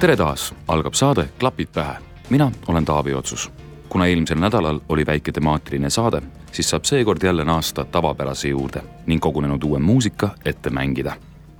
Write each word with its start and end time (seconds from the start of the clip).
Tere 0.00 0.16
taas, 0.16 0.54
algab 0.68 0.94
saade 0.94 1.28
Klapid 1.38 1.68
pähe. 1.72 1.96
mina 2.30 2.52
olen 2.68 2.84
Taavi 2.84 3.14
Otsus. 3.14 3.50
kuna 3.88 4.06
eelmisel 4.06 4.38
nädalal 4.38 4.80
oli 4.88 5.06
väike 5.06 5.32
temaatiline 5.32 5.90
saade, 5.90 6.22
siis 6.52 6.70
saab 6.70 6.84
seekord 6.84 7.22
jälle 7.22 7.44
naasta 7.44 7.84
tavapärase 7.84 8.48
juurde 8.48 8.82
ning 9.06 9.20
kogunenud 9.20 9.62
uue 9.62 9.78
muusika 9.78 10.30
ette 10.44 10.70
mängida. 10.70 11.12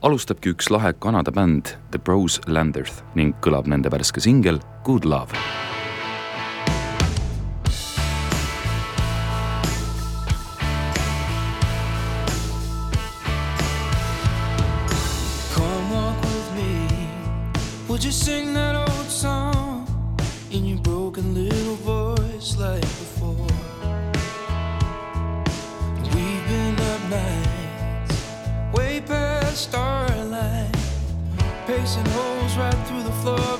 alustabki 0.02 0.50
üks 0.50 0.70
lahe 0.70 0.92
Kanada 0.92 1.32
bänd 1.32 1.66
The 1.90 1.98
Bros 1.98 2.40
Landers 2.46 3.04
ning 3.14 3.34
kõlab 3.40 3.66
nende 3.66 3.90
värske 3.90 4.20
singel 4.20 4.60
Good 4.84 5.04
Love 5.04 5.75
pacing 31.86 32.04
holes 32.06 32.56
right 32.56 32.74
through 32.88 33.02
the 33.04 33.12
floorboards. 33.12 33.55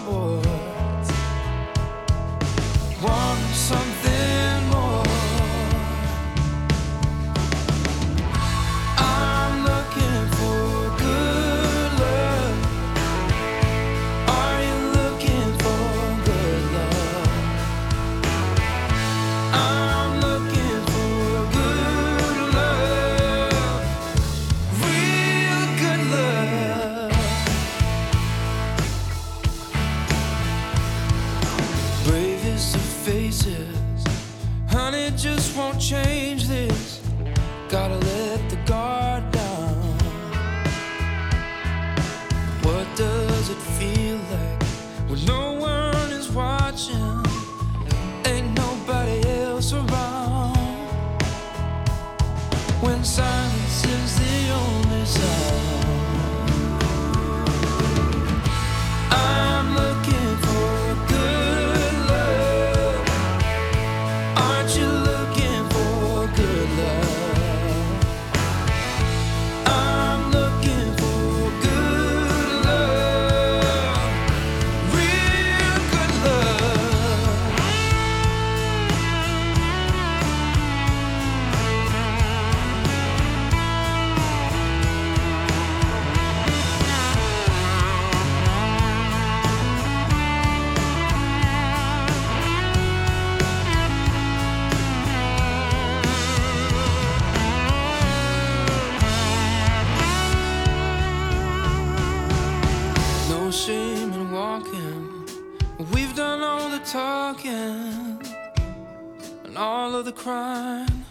And 109.57 109.65
all 109.65 109.95
of 109.95 110.05
the 110.05 110.13
crying. 110.13 111.05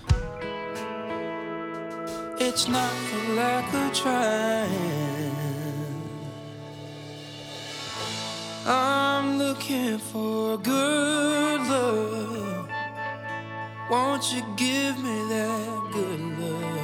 It's 2.39 2.67
not 2.67 2.91
for 2.91 3.33
lack 3.33 3.73
of 3.73 3.93
trying. 3.93 5.35
I'm 8.67 9.37
looking 9.37 9.97
for 9.97 10.57
good 10.57 11.61
love. 11.61 12.69
Won't 13.89 14.33
you 14.33 14.43
give 14.57 14.97
me 15.03 15.17
that 15.29 15.89
good 15.93 16.19
love? 16.39 16.74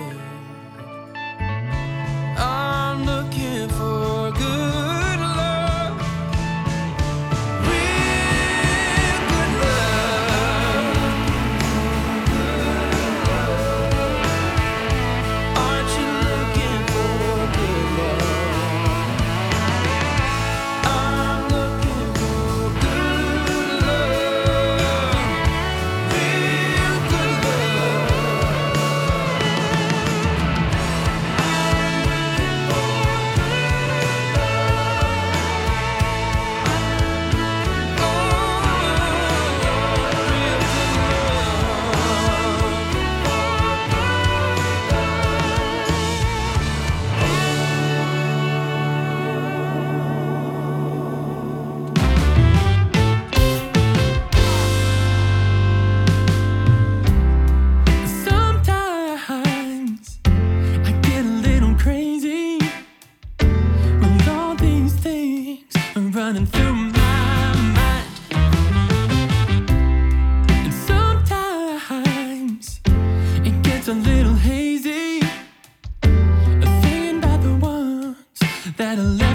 That 78.81 78.97
are 78.97 79.03
left 79.03 79.30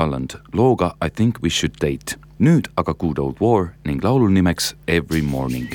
Mulholland 0.00 0.40
looga 0.52 0.94
I 1.02 1.10
think 1.10 1.42
we 1.42 1.50
should 1.50 1.74
date. 1.80 2.16
nüüd 2.38 2.68
aga 2.76 2.92
Good 2.92 3.18
Old 3.18 3.36
War 3.40 3.74
ning 3.84 4.00
laulul 4.04 4.32
nimeks 4.32 4.74
Every 4.88 5.20
Morning 5.22 5.68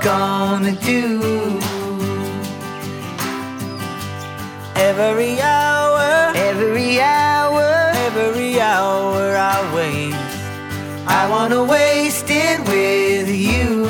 gonna 0.00 0.72
do. 0.72 1.60
Every 4.74 5.40
hour, 5.40 6.32
every 6.34 7.00
hour, 7.00 7.92
every 8.06 8.60
hour 8.60 9.36
I 9.36 9.74
waste, 9.74 10.16
I 11.06 11.28
wanna 11.28 11.64
waste 11.64 12.30
it 12.30 12.60
with 12.60 13.28
you. 13.28 13.86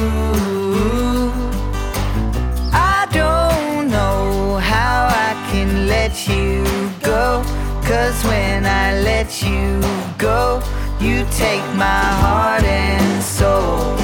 I 2.72 3.06
don't 3.12 3.90
know 3.90 4.56
how 4.58 5.08
I 5.08 5.32
can 5.50 5.87
let 5.87 6.26
you 6.28 6.64
go, 7.02 7.43
cause 7.84 8.25
when 8.25 8.66
I 8.66 9.00
let 9.00 9.43
you 9.43 9.81
go, 10.19 10.62
you 11.00 11.26
take 11.31 11.64
my 11.76 12.04
heart 12.22 12.64
and 12.64 13.22
soul. 13.22 14.01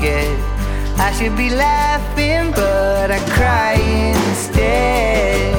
forget. 0.00 0.38
I 0.98 1.12
should 1.12 1.36
be 1.36 1.50
laughing, 1.50 2.52
but 2.52 3.10
I 3.10 3.18
cry 3.36 3.74
instead. 3.74 5.49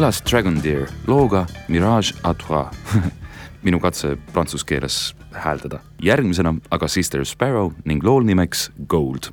kõlas 0.00 0.22
Dragon 0.24 0.54
Deer 0.64 0.86
looga 1.04 1.42
Mirage 1.68 2.14
à 2.24 2.30
trois 2.32 2.70
minu 3.66 3.76
katse 3.82 4.14
prantsuse 4.32 4.64
keeles 4.64 4.96
hääldada. 5.36 5.82
järgmisena 6.00 6.54
aga 6.72 6.88
Sister 6.88 7.20
Sparrow 7.28 7.74
ning 7.84 8.00
lool 8.04 8.24
nimeks 8.24 8.70
Gold 8.88 9.28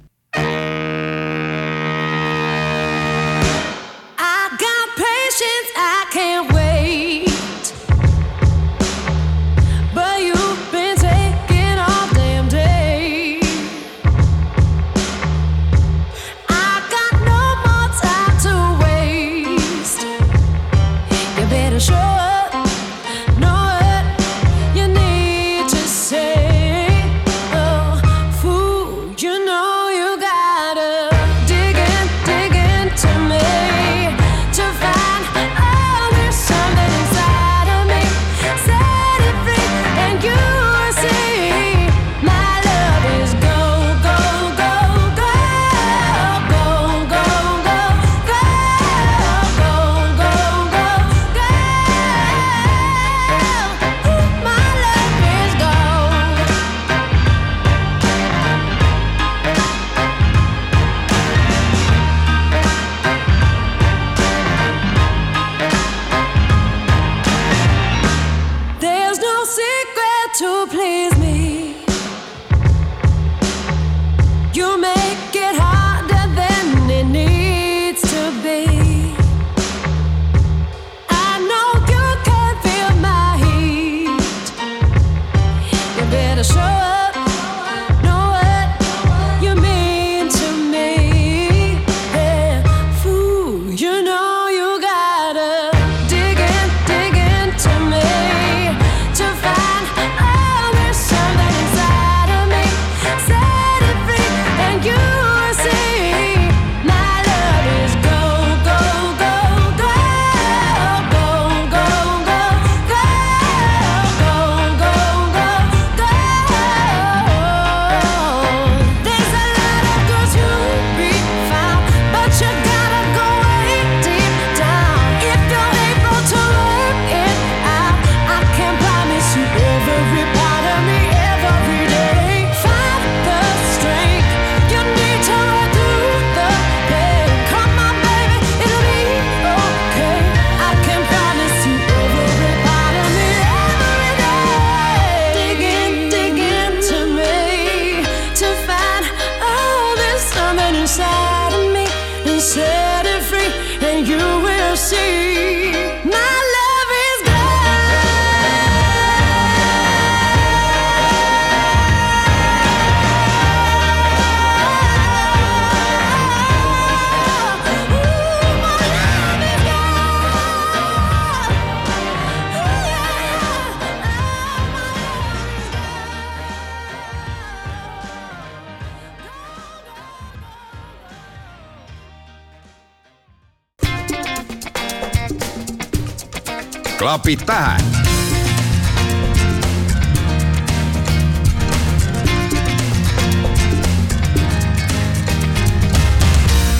klapid 187.28 187.46
pähe. 187.46 187.78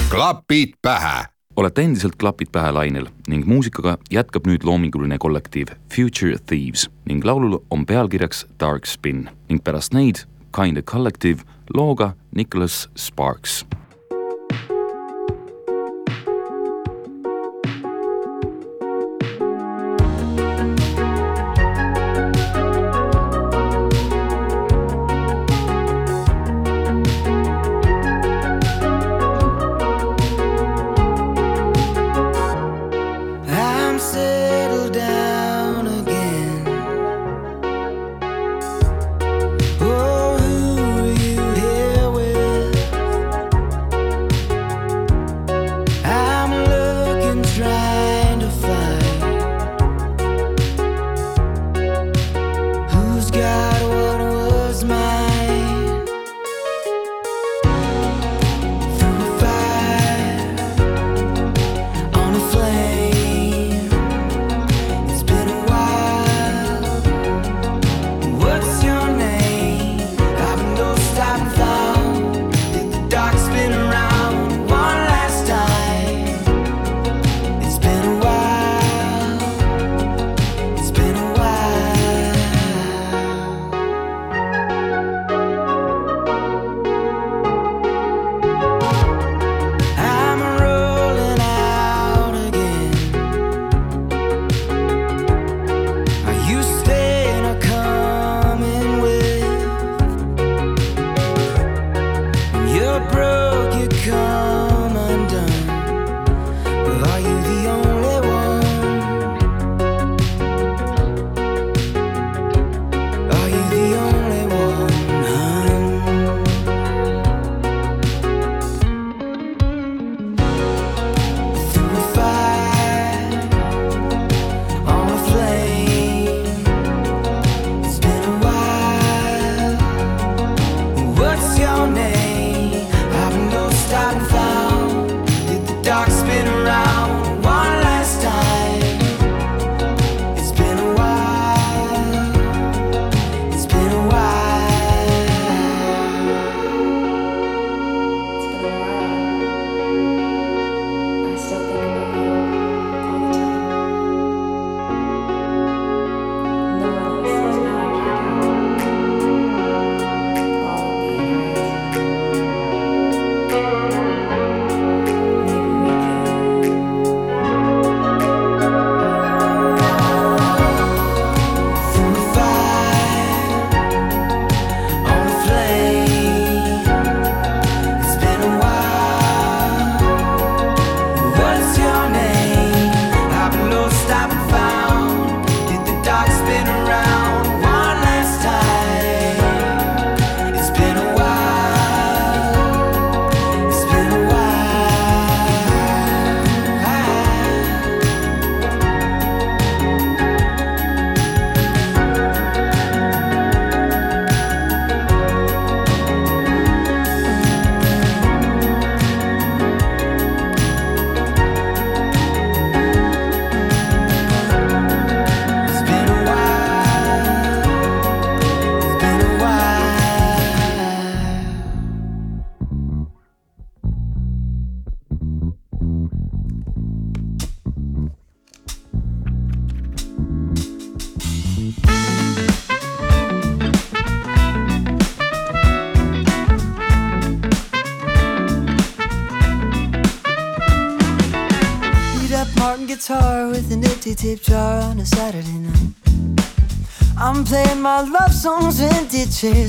klapid 0.10 0.74
pähe. 0.82 1.26
olete 1.56 1.82
endiselt 1.82 2.16
klapid 2.16 2.48
pähe 2.52 2.72
lainel 2.72 3.08
ning 3.28 3.44
muusikaga 3.46 3.98
jätkab 4.12 4.48
nüüd 4.48 4.64
loominguline 4.64 5.18
kollektiiv 5.18 5.68
Future 5.96 6.38
Thieves 6.46 6.88
ning 7.10 7.26
laulul 7.26 7.60
on 7.70 7.86
pealkirjaks 7.86 8.46
Dark 8.60 8.86
Spin 8.86 9.30
ning 9.50 9.64
pärast 9.64 9.94
neid 9.94 10.24
Kinda 10.56 10.82
Collective 10.82 11.44
looga 11.76 12.14
Nicholas 12.32 12.88
Sparks 12.96 13.66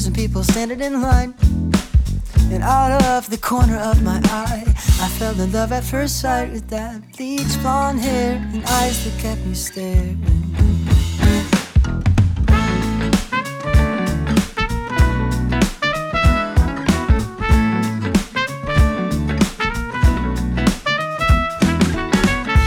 and 0.06 0.14
people 0.14 0.44
standing 0.44 0.80
in 0.80 1.02
line. 1.02 1.34
And 2.52 2.62
out 2.62 3.02
of 3.02 3.28
the 3.28 3.36
corner 3.36 3.76
of 3.76 4.02
my 4.02 4.20
eye, 4.24 4.62
I 4.66 5.08
fell 5.18 5.38
in 5.40 5.50
love 5.50 5.72
at 5.72 5.82
first 5.82 6.20
sight 6.20 6.52
with 6.52 6.68
that 6.68 7.02
bleach 7.16 7.60
blonde 7.60 7.98
hair 7.98 8.36
and 8.52 8.64
eyes 8.64 9.04
that 9.04 9.20
kept 9.20 9.44
me 9.44 9.54
staring. 9.54 10.22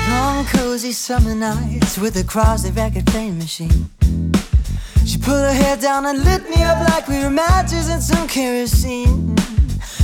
Long 0.09 0.45
cozy 0.45 0.91
summer 0.91 1.35
nights 1.35 1.97
with 1.97 2.17
a 2.17 2.23
Crosley 2.23 2.75
record 2.75 3.07
playing 3.07 3.37
machine. 3.37 3.89
Put 5.21 5.41
her 5.47 5.53
hair 5.53 5.77
down 5.77 6.05
and 6.05 6.23
lit 6.23 6.49
me 6.49 6.63
up 6.63 6.79
like 6.89 7.07
we 7.07 7.19
were 7.23 7.29
matches 7.29 7.89
and 7.89 8.01
some 8.01 8.27
kerosene. 8.27 9.35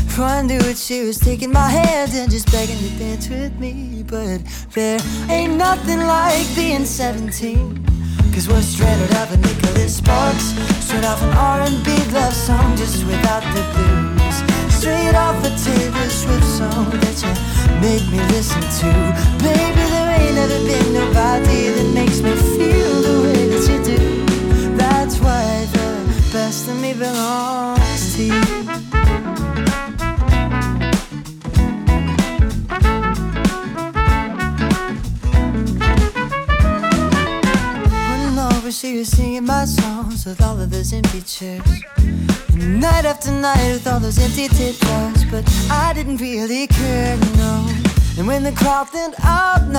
Before 0.06 0.26
I 0.26 0.42
knew 0.42 0.60
it, 0.60 0.78
she 0.78 1.04
was 1.04 1.20
taking 1.20 1.52
my 1.52 1.70
hand 1.70 2.12
and 2.14 2.32
just 2.32 2.52
begging 2.52 2.78
to 2.78 2.90
dance 2.98 3.30
with 3.30 3.60
me. 3.60 4.04
But 4.04 4.42
there 4.74 5.00
ain't 5.30 5.56
nothing 5.56 6.00
like 6.00 6.48
being 6.56 6.86
17. 6.86 7.84
Cause 8.34 8.48
we're 8.48 8.62
straight 8.62 9.02
out 9.18 9.28
of 9.28 9.34
a 9.34 9.38
Nicholas 9.38 9.98
Sparks, 9.98 10.54
straight 10.86 11.06
off 11.06 11.22
an 11.24 11.34
R&B 11.34 11.90
love 12.14 12.34
song 12.34 12.76
just 12.78 13.04
without 13.08 13.42
the 13.54 13.64
blues. 13.74 14.38
Straight 14.78 15.16
off 15.16 15.44
a 15.44 15.50
Taylor 15.58 16.10
Swift 16.10 16.46
song 16.46 16.90
that 17.02 17.18
you 17.26 17.34
made 17.82 18.06
me 18.12 18.20
listen 18.30 18.62
to. 18.62 18.90
Baby, 19.42 19.84
there 19.90 20.22
ain't 20.22 20.36
never 20.36 20.60
been 20.70 20.94
nobody 20.94 21.70
that 21.76 21.92
makes 21.96 22.22
me 22.22 22.36
feel 22.36 23.02
the 23.02 23.22
way 23.24 23.37
me 26.74 26.94
belongs 26.94 28.16
to 28.16 28.24
you. 28.24 28.78
She 38.70 39.00
was 39.00 39.08
singing 39.08 39.46
my 39.46 39.66
songs 39.66 40.26
with 40.26 40.40
all 40.44 40.60
of 40.62 40.70
those 40.70 40.94
empty 40.94 41.22
chairs. 41.22 41.84
And 41.98 42.80
night 42.80 43.06
after 43.06 43.32
night 43.32 43.72
with 43.74 43.88
all 43.88 44.00
those 44.00 44.20
empty 44.20 44.48
jars. 44.50 45.26
But 45.32 45.46
I 45.72 45.94
didn't 45.96 46.18
really 46.18 46.68
care, 46.68 47.18
no. 47.38 47.66
And 48.20 48.28
when 48.28 48.44
the 48.44 48.52
crowd 48.52 48.90
thinned 48.90 49.16
out 49.24 49.64
and 49.64 49.76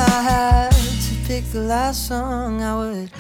pick 1.29 1.45
the 1.53 1.61
last 1.61 2.09
song, 2.09 2.63
I 2.63 2.75
would 2.75 3.11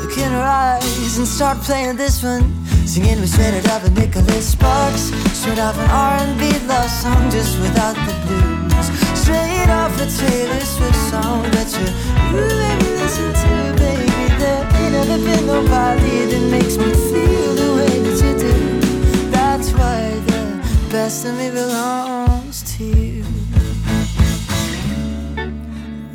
look 0.00 0.16
in 0.16 0.32
her 0.32 0.48
eyes 0.66 1.18
and 1.18 1.28
start 1.28 1.58
playing 1.60 1.94
this 1.96 2.22
one. 2.22 2.48
Singing 2.86 3.20
with 3.20 3.28
straight 3.28 3.68
out 3.68 3.84
of 3.84 3.92
Nicholas 3.92 4.52
Sparks, 4.52 5.12
straight 5.36 5.58
off 5.58 5.76
an 5.76 5.90
R&B 5.90 6.42
love 6.66 6.88
song, 6.88 7.30
just 7.30 7.60
without 7.60 7.96
the 8.06 8.14
blues. 8.24 8.86
Straight 9.22 9.68
off 9.68 9.92
a 10.00 10.06
Taylor 10.08 10.64
Swift 10.74 11.00
song 11.12 11.42
that 11.52 11.68
you 11.76 11.86
really 12.32 12.80
listen 12.96 13.28
to, 13.42 13.52
baby. 13.76 14.08
There 14.40 14.64
ain't 14.80 14.92
never 14.96 15.18
been 15.18 15.44
nobody 15.46 16.16
that 16.32 16.44
makes 16.56 16.78
me 16.78 16.90
feel 17.12 17.52
the 17.60 17.70
way 17.76 17.94
that 18.04 18.18
you 18.24 18.32
do. 18.48 19.30
That's 19.30 19.70
why 19.72 20.16
the 20.32 20.88
best 20.90 21.26
of 21.26 21.36
me 21.36 21.50
belongs 21.50 22.62
to 22.78 22.84
you. 22.84 23.09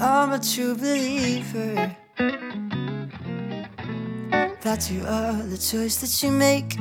I'm 0.06 0.34
a 0.34 0.40
true 0.40 0.76
believer 0.76 1.96
that 4.62 4.92
you 4.92 5.04
are 5.04 5.34
the 5.34 5.58
choice 5.58 5.98
that 5.98 6.22
you 6.22 6.32
make. 6.32 6.78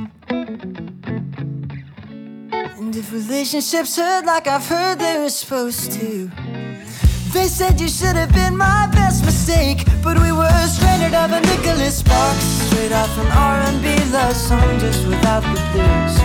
And 2.77 2.95
if 2.95 3.11
relationships 3.11 3.95
hurt 3.97 4.27
like 4.27 4.45
I've 4.45 4.67
heard 4.67 4.99
they 4.99 5.17
were 5.17 5.29
supposed 5.29 5.91
to, 5.93 6.29
they 7.33 7.47
said 7.47 7.81
you 7.81 7.89
should 7.89 8.15
have 8.15 8.31
been 8.31 8.55
my 8.55 8.87
best 8.91 9.25
mistake. 9.25 9.87
But 10.03 10.19
we 10.19 10.31
were 10.31 10.45
out 10.45 11.31
of 11.31 11.31
a 11.31 11.39
Nicholas 11.41 11.97
Sparks, 11.97 12.43
straight 12.67 12.91
off 12.91 13.17
an 13.17 13.25
R&B 13.25 13.87
love 14.11 14.35
song 14.35 14.77
just 14.77 15.03
without 15.07 15.41
the 15.41 15.59
blues. 15.73 16.15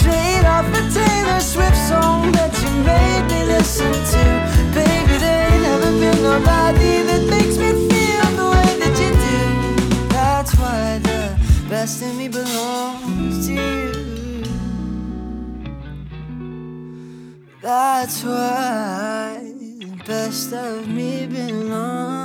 Straight 0.00 0.46
off 0.46 0.66
a 0.72 0.82
Taylor 0.90 1.40
Swift 1.40 1.76
song 1.76 2.32
That's 18.06 18.22
why 18.22 19.40
the 19.80 19.90
best 20.06 20.52
of 20.52 20.86
me 20.88 21.26
belongs 21.26 22.15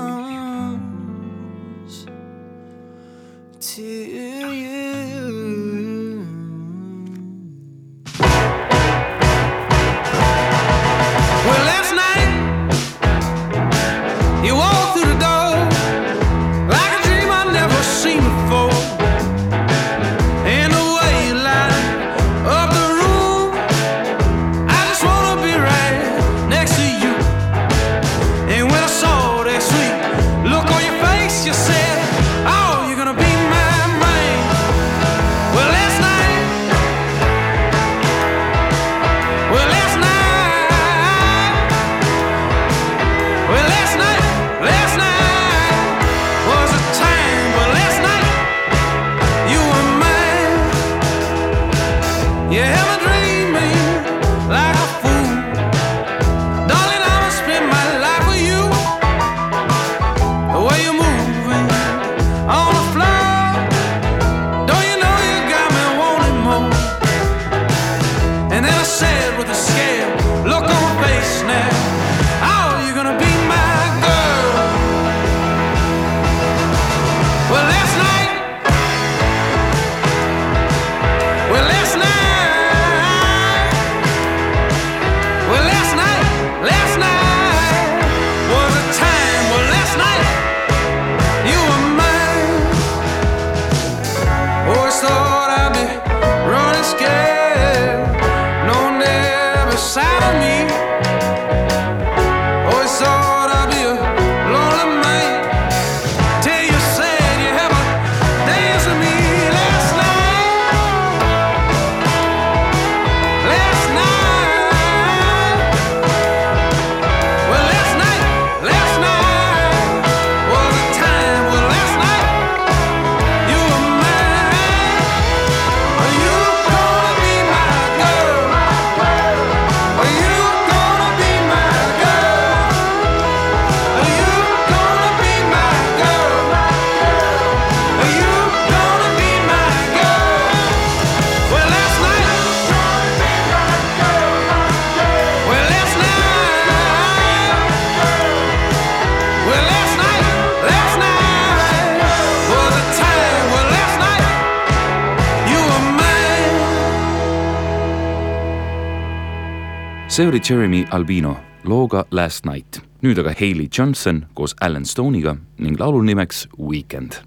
see 160.12 160.28
oli 160.28 160.39
Jeremy 160.39 160.86
Albino 160.91 161.38
looga 161.63 162.04
Last 162.12 162.45
Night, 162.45 162.82
nüüd 163.00 163.19
aga 163.21 163.32
Haley 163.32 163.69
Johnson 163.71 164.26
koos 164.36 164.52
Alan 164.60 164.84
Stone'iga 164.84 165.38
ning 165.58 165.80
laulu 165.80 166.02
nimeks 166.04 166.47
Weekend 166.60 167.21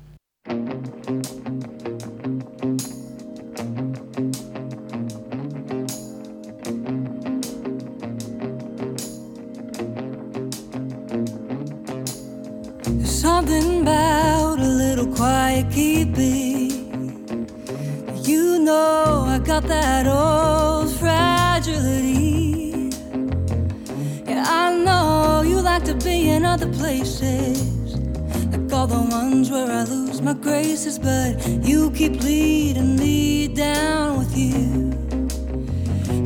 something 13.04 13.80
about 13.80 14.60
a 14.60 14.68
little 14.68 15.06
quiet 15.06 15.70
keeping. 15.72 16.70
You 18.28 18.58
know 18.58 19.24
I 19.26 19.38
got 19.38 19.64
that 19.68 20.06
all. 20.06 20.63
places, 26.84 27.96
like 28.52 28.70
all 28.70 28.86
the 28.86 29.04
ones 29.20 29.50
where 29.50 29.70
I 29.70 29.84
lose 29.84 30.20
my 30.20 30.34
graces. 30.34 30.98
But 30.98 31.30
you 31.68 31.90
keep 31.92 32.22
leading 32.22 32.96
me 32.96 33.48
down 33.48 34.18
with 34.18 34.36
you. 34.36 34.92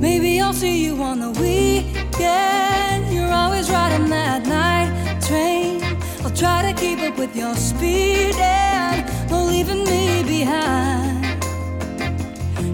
Maybe 0.06 0.40
I'll 0.40 0.58
see 0.64 0.84
you 0.84 0.94
on 1.00 1.20
the 1.20 1.32
weekend. 1.42 3.00
You're 3.14 3.34
always 3.42 3.70
riding 3.70 4.08
that 4.10 4.40
night 4.46 4.90
train. 5.28 5.80
I'll 6.24 6.36
try 6.44 6.60
to 6.68 6.72
keep 6.82 6.98
up 7.08 7.16
with 7.16 7.36
your 7.36 7.54
speed 7.54 8.34
and 8.36 9.30
no 9.30 9.44
leaving 9.44 9.84
me 9.84 10.24
behind. 10.24 11.44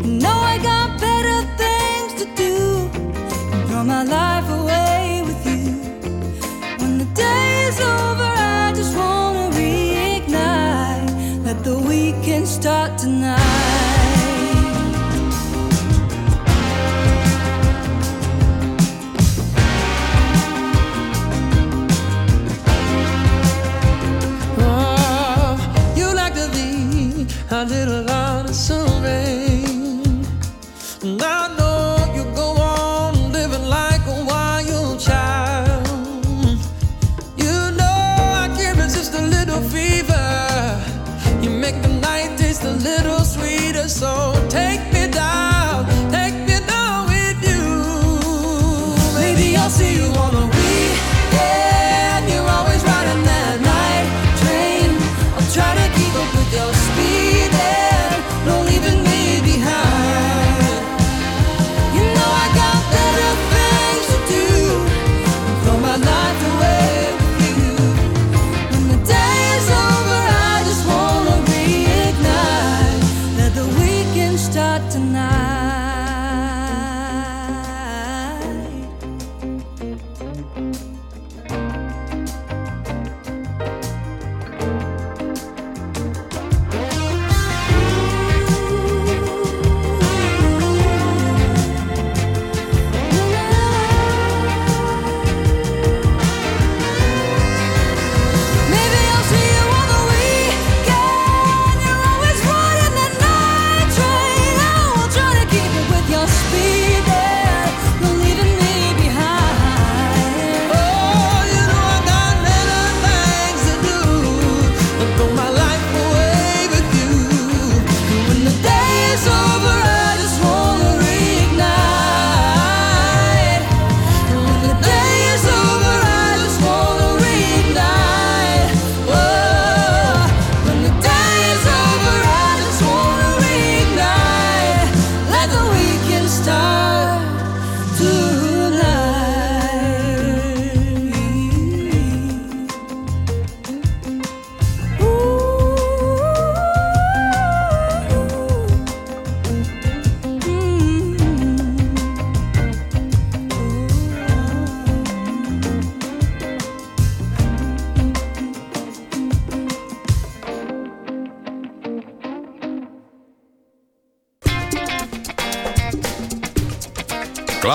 You 0.04 0.12
know 0.22 0.38
I 0.52 0.58
got. 0.62 0.83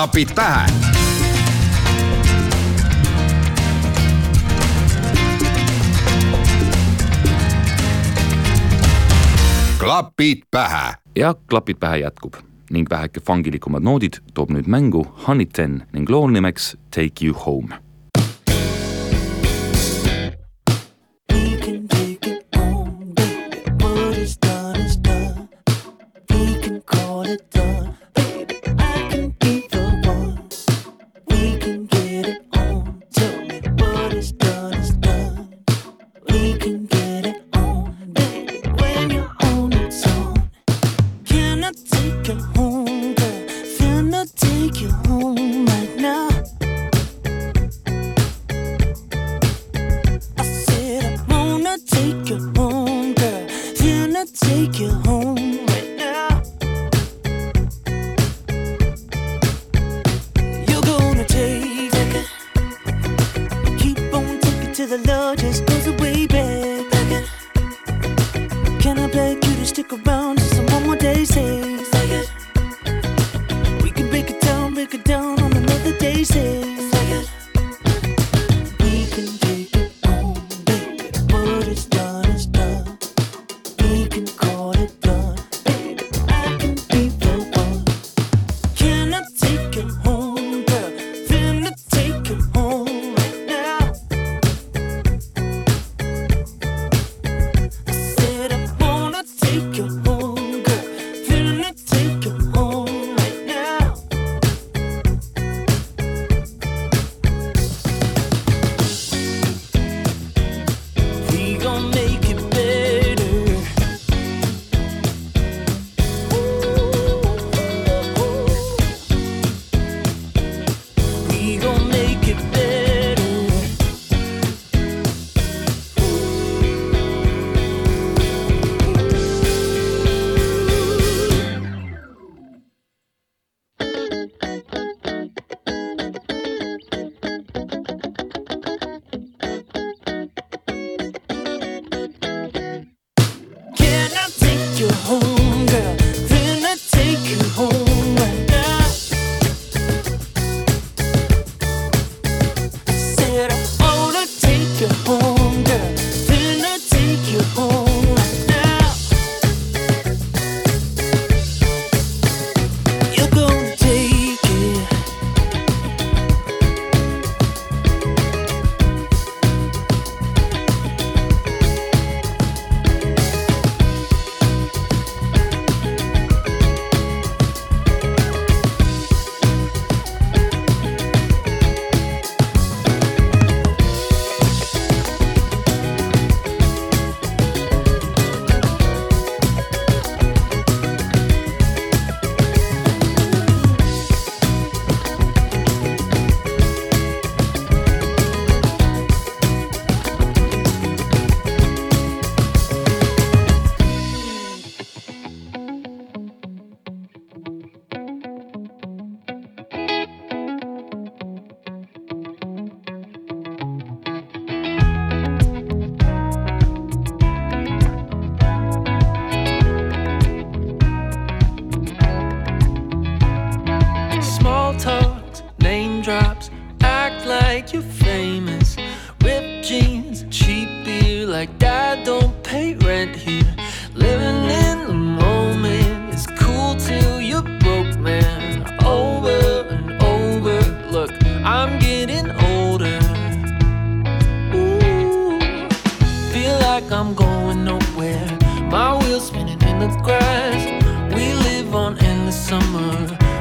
klapid 0.00 0.28
pähe. 0.34 0.66
klapid 9.78 10.42
pähe. 10.50 10.94
ja 11.16 11.34
klapid 11.50 11.76
pähe 11.80 11.96
jätkub 11.96 12.34
ning 12.70 12.86
väheke 12.90 13.20
fangilikumad 13.20 13.82
noodid 13.82 14.22
toob 14.34 14.50
nüüd 14.50 14.66
mängu 14.66 15.04
Honey 15.26 15.46
Ten 15.46 15.82
ning 15.92 16.10
loo 16.10 16.28
nimeks 16.28 16.76
Take 16.90 17.26
You 17.26 17.36
Home 17.46 17.89
Can 68.80 68.98
I 68.98 69.06
beg 69.08 69.44
you 69.44 69.54
to 69.56 69.66
stick 69.66 69.92
around 69.92 70.38
just 70.38 70.72
one 70.72 70.84
more 70.84 70.96
day, 70.96 71.24
say? 71.24 71.89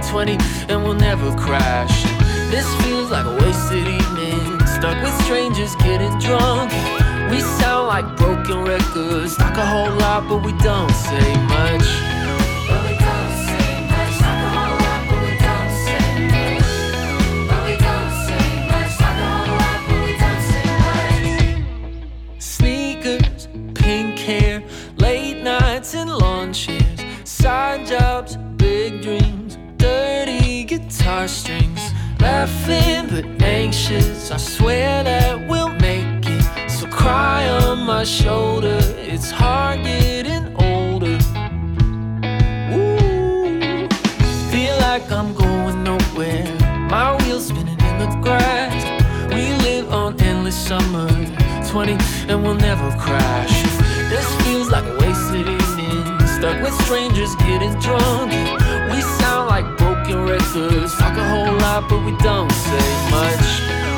20 0.10 0.38
and 0.70 0.84
we'll 0.84 0.96
never 0.96 1.36
crash. 1.36 2.04
This 2.50 2.66
feels 2.82 3.12
like 3.12 3.28
a 3.28 3.36
wasted 3.44 3.88
evening. 3.88 4.66
Stuck 4.66 4.98
with 5.04 5.14
strangers 5.24 5.76
getting 5.76 6.18
drunk. 6.18 6.72
We 7.30 7.42
sound 7.42 7.88
like 7.88 8.18
broken 8.18 8.64
records. 8.64 9.38
Talk 9.38 9.56
a 9.56 9.66
whole 9.66 9.96
lot, 9.98 10.28
but 10.28 10.44
we 10.44 10.54
don't 10.54 10.90
say 10.90 11.36
much. 11.46 12.09
I 34.32 34.38
swear 34.38 35.04
that 35.04 35.48
we'll 35.48 35.74
make 35.80 36.24
it. 36.28 36.70
So 36.70 36.86
cry 36.88 37.50
on 37.50 37.80
my 37.80 38.04
shoulder. 38.04 38.78
It's 38.98 39.32
hard 39.32 39.84
getting 39.84 40.56
older. 40.62 41.18
Ooh, 42.72 43.88
feel 44.52 44.78
like 44.82 45.12
I'm 45.12 45.34
going 45.34 45.84
nowhere. 45.84 46.46
My 46.92 47.18
wheels 47.24 47.48
spinning 47.48 47.80
in 47.80 47.98
the 47.98 48.20
grass. 48.22 48.84
We 49.34 49.52
live 49.66 49.92
on 49.92 50.22
endless 50.22 50.56
summer 50.56 51.10
20 51.68 51.98
and 52.30 52.44
we'll 52.44 52.54
never 52.54 52.92
crash. 53.00 53.64
This 54.10 54.28
feels 54.44 54.70
like 54.70 54.86
a 54.86 54.96
wasted 55.00 55.48
evening. 55.48 56.28
Stuck 56.28 56.62
with 56.62 56.80
strangers 56.86 57.34
getting 57.38 57.74
drunk. 57.80 58.32
We 58.92 59.02
sound 59.18 59.50
like 59.50 59.66
broken 59.78 60.28
records. 60.28 60.96
Talk 60.98 61.18
a 61.18 61.28
whole 61.30 61.58
lot, 61.58 61.90
but 61.90 62.06
we 62.06 62.16
don't 62.18 62.52
say 62.52 63.10
much. 63.10 63.89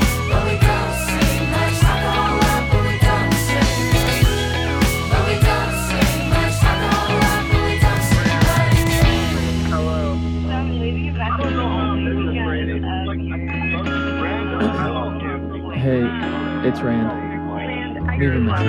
Leave 18.22 18.36
a 18.36 18.40
message. 18.40 18.68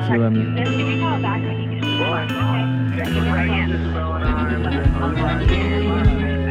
If 0.00 0.10
you 0.10 0.18
let 0.18 0.32
me. 0.32 0.40
Feel 5.46 6.43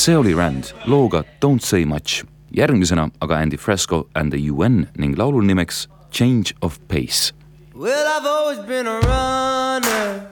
see 0.00 0.14
oli 0.16 0.34
Rand 0.34 0.72
looga 0.86 1.24
Don't 1.40 1.62
say 1.62 1.84
much. 1.84 2.24
järgmisena 2.52 3.10
aga 3.20 3.34
Andy 3.34 3.56
Frasco 3.56 4.06
and 4.14 4.32
the 4.32 4.40
UN 4.50 4.86
ning 4.96 5.14
laulu 5.16 5.40
nimeks 5.42 5.88
Change 6.10 6.54
of 6.62 6.78
Pace. 6.88 7.32
Well, 7.74 8.06
I've 8.16 8.26
always 8.26 8.58
been 8.66 8.86
a 8.86 8.98
runner 9.00 10.26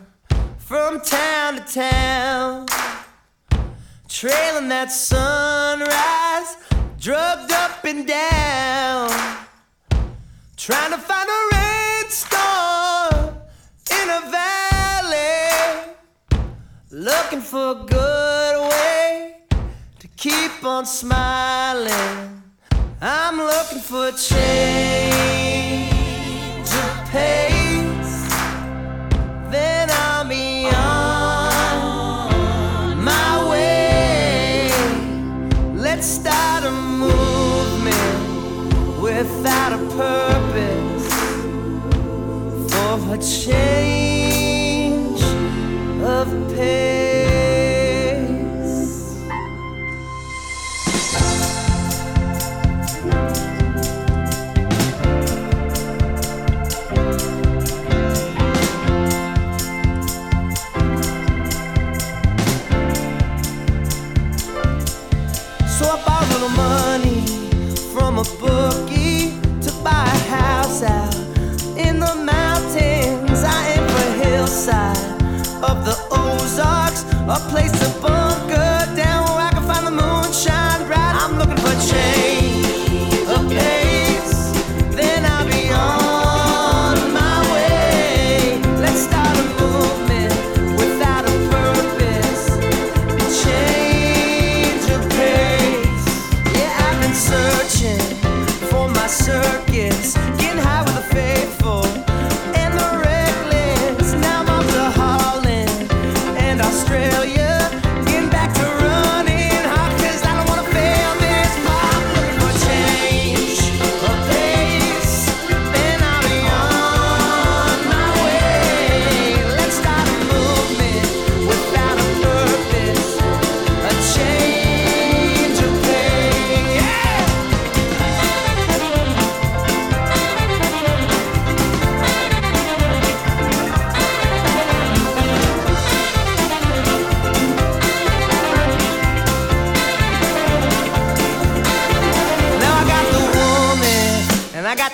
from 0.58 1.00
town 1.00 1.54
to 1.56 1.62
town, 1.72 2.66
trailing 4.08 4.68
that 4.68 4.90
sunrise, 4.90 6.56
drugged 7.00 7.52
up 7.52 7.84
and 7.84 8.06
down, 8.06 9.08
trying 10.56 10.90
to 10.90 10.98
find 10.98 11.28
a 11.38 11.40
rainstorm 11.56 13.34
in 14.00 14.08
a 14.10 14.20
valley, 14.30 15.94
looking 16.90 17.40
for 17.40 17.86
good 17.86 18.47
keep 20.18 20.64
on 20.64 20.84
smiling. 20.84 22.42
I'm 23.00 23.36
looking 23.36 23.78
for 23.78 24.08
a 24.08 24.12
change 24.12 25.08
of 26.68 27.08
pace. 27.08 28.26
Then 29.52 29.88
I'll 29.90 30.28
be 30.28 30.66
on 30.74 32.34
my 33.04 33.48
way. 33.48 34.72
Let's 35.74 36.08
start 36.08 36.64
a 36.64 36.72
movement 36.72 37.94
without 39.00 39.72
a 39.72 39.78
purpose 39.96 41.14
for 42.72 43.14
a 43.14 43.18
change 43.18 43.67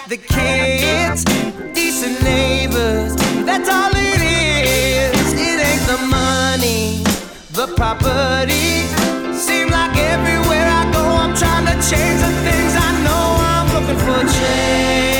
the 0.08 0.18
kids, 0.18 1.24
decent 1.72 2.22
neighbors. 2.22 3.16
That's 3.46 3.68
all 3.70 3.90
it 3.94 4.20
is. 4.20 5.32
It 5.32 5.58
ain't 5.64 5.86
the 5.86 5.98
money, 6.08 7.02
the 7.52 7.72
property. 7.74 8.84
Seem 9.34 9.70
like 9.70 9.96
everywhere 9.96 10.68
I 10.68 10.90
go, 10.92 11.04
I'm 11.04 11.34
trying 11.34 11.66
to 11.66 11.76
change 11.88 12.20
the 12.20 12.32
things 12.44 12.74
I 12.76 12.90
know. 13.04 13.24
I'm 13.40 13.66
looking 13.72 13.98
for 14.04 14.20
change. 14.40 15.13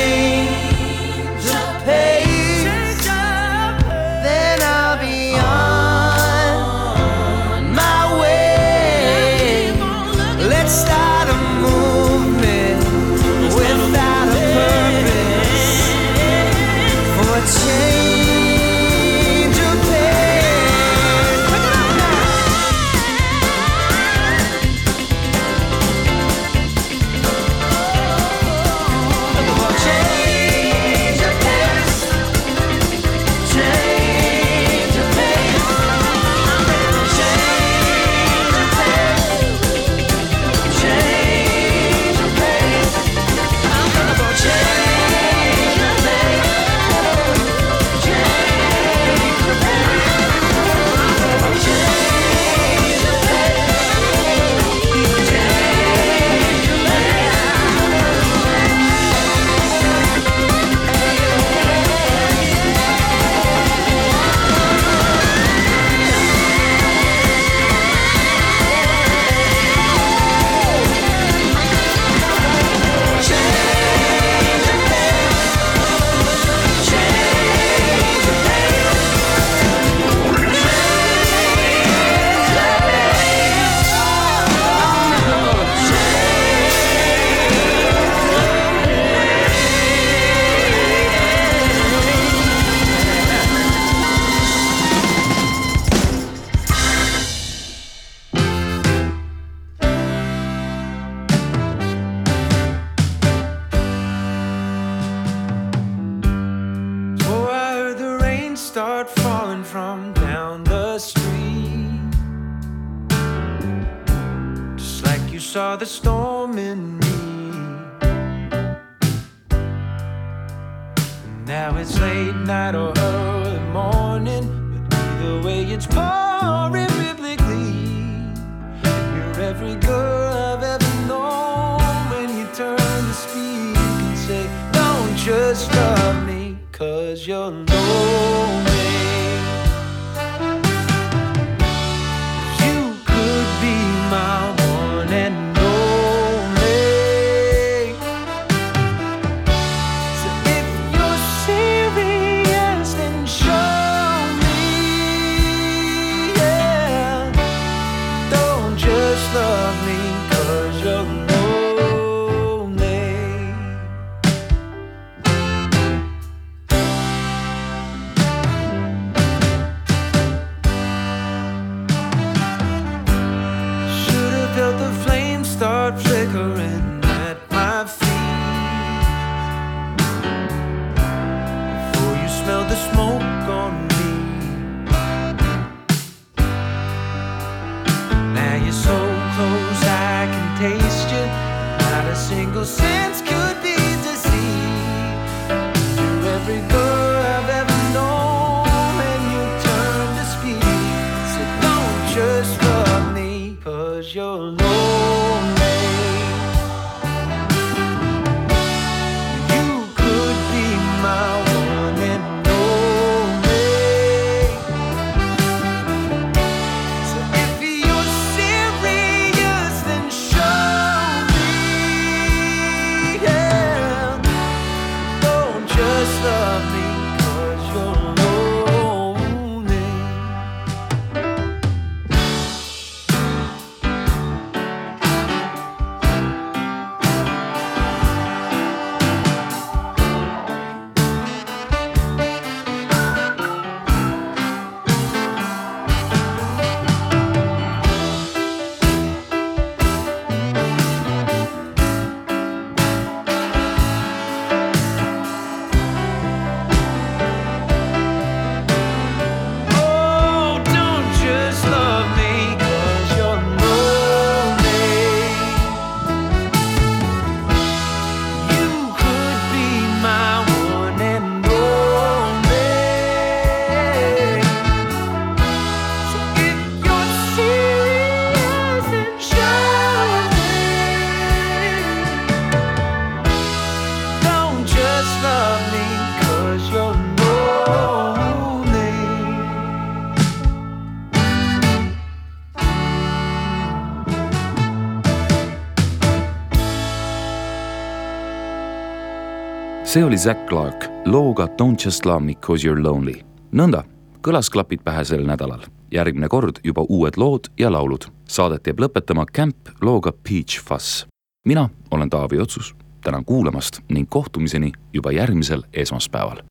See 299.95 300.03
oli 300.03 300.17
Zack 300.17 300.45
Clark 300.45 300.85
looga 301.05 301.45
Don't 301.45 301.85
just 301.85 302.05
love 302.05 302.19
me 302.19 302.33
cause 302.33 302.67
you 302.67 302.75
are 302.75 302.83
lonely. 302.83 303.21
nõnda 303.51 303.83
kõlas 304.27 304.49
klapid 304.51 304.81
pähe 304.83 305.05
sel 305.05 305.23
nädalal. 305.23 305.61
järgmine 305.91 306.27
kord 306.27 306.59
juba 306.63 306.83
uued 306.89 307.13
lood 307.17 307.47
ja 307.59 307.71
laulud. 307.71 308.03
Saadet 308.27 308.67
jääb 308.67 308.79
lõpetama 308.79 309.25
Camp 309.25 309.55
looga 309.81 310.11
Peach 310.11 310.59
Fuzz. 310.59 311.05
mina 311.45 311.69
olen 311.91 312.09
Taavi 312.09 312.39
Otsus, 312.39 312.75
tänan 313.03 313.25
kuulamast 313.25 313.79
ning 313.89 314.09
kohtumiseni 314.09 314.71
juba 314.93 315.11
järgmisel 315.11 315.63
esmaspäeval. 315.73 316.43